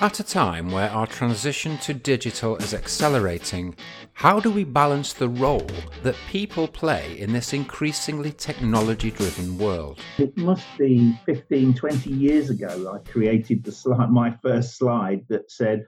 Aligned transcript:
At 0.00 0.20
a 0.20 0.22
time 0.22 0.70
where 0.70 0.88
our 0.90 1.08
transition 1.08 1.76
to 1.78 1.92
digital 1.92 2.56
is 2.58 2.72
accelerating, 2.72 3.74
how 4.12 4.38
do 4.38 4.48
we 4.48 4.62
balance 4.62 5.12
the 5.12 5.28
role 5.28 5.66
that 6.04 6.14
people 6.30 6.68
play 6.68 7.18
in 7.18 7.32
this 7.32 7.52
increasingly 7.52 8.30
technology 8.30 9.10
driven 9.10 9.58
world? 9.58 9.98
It 10.18 10.36
must 10.36 10.64
be 10.78 11.18
15, 11.26 11.74
20 11.74 12.10
years 12.10 12.48
ago 12.48 12.92
I 12.94 13.10
created 13.10 13.64
the 13.64 14.08
my 14.08 14.36
first 14.40 14.78
slide 14.78 15.26
that 15.30 15.50
said 15.50 15.84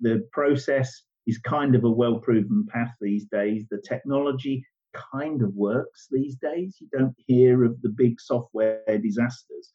the 0.00 0.26
process 0.32 1.02
is 1.26 1.36
kind 1.36 1.74
of 1.74 1.84
a 1.84 1.90
well 1.90 2.18
proven 2.18 2.66
path 2.66 2.94
these 2.98 3.26
days. 3.26 3.66
The 3.70 3.82
technology 3.86 4.64
kind 5.12 5.42
of 5.42 5.54
works 5.54 6.08
these 6.10 6.36
days. 6.36 6.78
You 6.80 6.88
don't 6.98 7.14
hear 7.26 7.64
of 7.64 7.82
the 7.82 7.90
big 7.90 8.22
software 8.22 8.80
disasters 9.02 9.74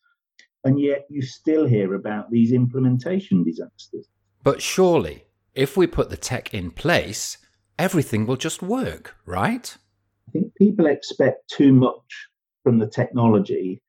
and 0.65 0.79
yet 0.79 1.05
you 1.09 1.21
still 1.21 1.65
hear 1.65 1.93
about 1.93 2.31
these 2.31 2.51
implementation 2.51 3.43
disasters. 3.43 4.07
But 4.43 4.61
surely, 4.61 5.25
if 5.53 5.77
we 5.77 5.87
put 5.87 6.09
the 6.09 6.17
tech 6.17 6.53
in 6.53 6.71
place, 6.71 7.37
everything 7.79 8.25
will 8.25 8.35
just 8.35 8.61
work, 8.61 9.15
right? 9.25 9.77
I 10.27 10.31
think 10.31 10.55
people 10.55 10.87
expect 10.87 11.49
too 11.49 11.71
much 11.71 12.27
from 12.63 12.79
the 12.79 12.87
technology 12.87 13.81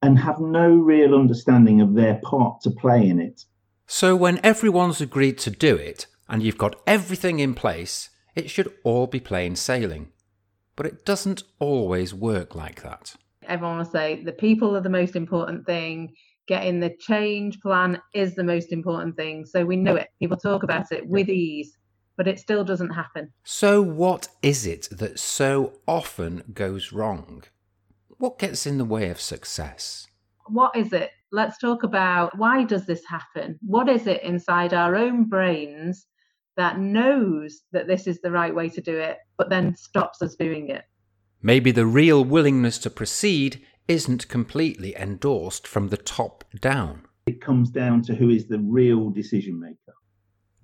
and 0.00 0.18
have 0.18 0.40
no 0.40 0.70
real 0.70 1.14
understanding 1.14 1.80
of 1.80 1.94
their 1.94 2.20
part 2.22 2.60
to 2.62 2.70
play 2.70 3.08
in 3.08 3.20
it. 3.20 3.44
So, 3.86 4.16
when 4.16 4.40
everyone's 4.44 5.00
agreed 5.00 5.38
to 5.38 5.50
do 5.50 5.76
it 5.76 6.06
and 6.28 6.42
you've 6.42 6.56
got 6.56 6.80
everything 6.86 7.40
in 7.40 7.54
place, 7.54 8.10
it 8.34 8.48
should 8.48 8.72
all 8.84 9.06
be 9.06 9.20
plain 9.20 9.56
sailing. 9.56 10.12
But 10.76 10.86
it 10.86 11.04
doesn't 11.04 11.42
always 11.58 12.14
work 12.14 12.54
like 12.54 12.82
that. 12.82 13.16
Everyone 13.52 13.76
will 13.76 13.84
say 13.84 14.22
the 14.24 14.32
people 14.32 14.74
are 14.74 14.80
the 14.80 14.88
most 14.88 15.14
important 15.14 15.66
thing. 15.66 16.14
Getting 16.48 16.80
the 16.80 16.96
change 16.98 17.60
plan 17.60 18.00
is 18.14 18.34
the 18.34 18.42
most 18.42 18.72
important 18.72 19.14
thing. 19.14 19.44
So 19.44 19.62
we 19.66 19.76
know 19.76 19.94
it. 19.96 20.08
People 20.18 20.38
talk 20.38 20.62
about 20.62 20.90
it 20.90 21.06
with 21.06 21.28
ease, 21.28 21.76
but 22.16 22.26
it 22.26 22.38
still 22.38 22.64
doesn't 22.64 22.94
happen. 22.94 23.30
So, 23.44 23.82
what 23.82 24.28
is 24.40 24.64
it 24.64 24.88
that 24.90 25.18
so 25.18 25.74
often 25.86 26.44
goes 26.54 26.92
wrong? 26.92 27.42
What 28.16 28.38
gets 28.38 28.66
in 28.66 28.78
the 28.78 28.86
way 28.86 29.10
of 29.10 29.20
success? 29.20 30.06
What 30.46 30.74
is 30.74 30.94
it? 30.94 31.10
Let's 31.30 31.58
talk 31.58 31.82
about 31.82 32.38
why 32.38 32.64
does 32.64 32.86
this 32.86 33.04
happen? 33.06 33.58
What 33.60 33.90
is 33.90 34.06
it 34.06 34.22
inside 34.22 34.72
our 34.72 34.96
own 34.96 35.28
brains 35.28 36.06
that 36.56 36.78
knows 36.78 37.60
that 37.72 37.86
this 37.86 38.06
is 38.06 38.22
the 38.22 38.30
right 38.30 38.54
way 38.54 38.70
to 38.70 38.80
do 38.80 38.96
it, 38.96 39.18
but 39.36 39.50
then 39.50 39.76
stops 39.76 40.22
us 40.22 40.36
doing 40.36 40.70
it? 40.70 40.84
Maybe 41.44 41.72
the 41.72 41.86
real 41.86 42.24
willingness 42.24 42.78
to 42.78 42.90
proceed 42.90 43.60
isn't 43.88 44.28
completely 44.28 44.94
endorsed 44.96 45.66
from 45.66 45.88
the 45.88 45.96
top 45.96 46.44
down. 46.60 47.02
It 47.26 47.40
comes 47.40 47.68
down 47.70 48.02
to 48.02 48.14
who 48.14 48.30
is 48.30 48.46
the 48.46 48.60
real 48.60 49.10
decision 49.10 49.58
maker. 49.58 49.94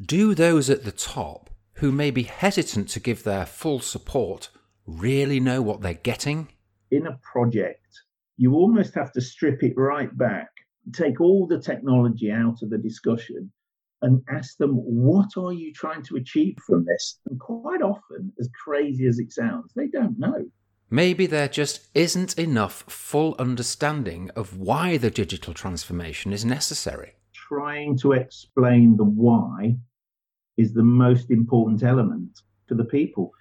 Do 0.00 0.36
those 0.36 0.70
at 0.70 0.84
the 0.84 0.92
top, 0.92 1.50
who 1.74 1.90
may 1.90 2.12
be 2.12 2.22
hesitant 2.22 2.88
to 2.90 3.00
give 3.00 3.24
their 3.24 3.44
full 3.44 3.80
support, 3.80 4.50
really 4.86 5.40
know 5.40 5.60
what 5.60 5.80
they're 5.80 5.94
getting? 5.94 6.48
In 6.92 7.08
a 7.08 7.18
project, 7.24 8.00
you 8.36 8.54
almost 8.54 8.94
have 8.94 9.10
to 9.12 9.20
strip 9.20 9.64
it 9.64 9.74
right 9.76 10.16
back, 10.16 10.48
take 10.92 11.20
all 11.20 11.48
the 11.48 11.60
technology 11.60 12.30
out 12.30 12.62
of 12.62 12.70
the 12.70 12.78
discussion, 12.78 13.50
and 14.02 14.22
ask 14.30 14.56
them, 14.58 14.76
what 14.76 15.36
are 15.36 15.52
you 15.52 15.72
trying 15.72 16.04
to 16.04 16.16
achieve 16.16 16.56
from 16.64 16.84
this? 16.84 17.18
And 17.28 17.40
quite 17.40 17.82
often, 17.82 18.32
as 18.38 18.48
crazy 18.64 19.06
as 19.08 19.18
it 19.18 19.32
sounds, 19.32 19.72
they 19.74 19.88
don't 19.88 20.16
know. 20.16 20.44
Maybe 20.90 21.26
there 21.26 21.48
just 21.48 21.86
isn't 21.94 22.38
enough 22.38 22.84
full 22.88 23.36
understanding 23.38 24.30
of 24.34 24.56
why 24.56 24.96
the 24.96 25.10
digital 25.10 25.52
transformation 25.52 26.32
is 26.32 26.46
necessary. 26.46 27.12
Trying 27.34 27.98
to 27.98 28.12
explain 28.12 28.96
the 28.96 29.04
why 29.04 29.76
is 30.56 30.72
the 30.72 30.82
most 30.82 31.30
important 31.30 31.82
element 31.82 32.40
to 32.68 32.74
the 32.74 32.84
people. 32.84 33.32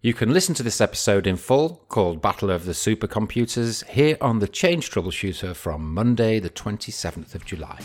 You 0.00 0.14
can 0.14 0.32
listen 0.32 0.54
to 0.54 0.62
this 0.62 0.80
episode 0.80 1.26
in 1.26 1.36
full, 1.36 1.84
called 1.88 2.22
Battle 2.22 2.50
of 2.50 2.64
the 2.64 2.72
Supercomputers, 2.72 3.84
here 3.88 4.16
on 4.22 4.38
the 4.38 4.48
Change 4.48 4.90
Troubleshooter 4.90 5.54
from 5.54 5.92
Monday, 5.92 6.38
the 6.38 6.48
27th 6.48 7.34
of 7.34 7.44
July. 7.44 7.78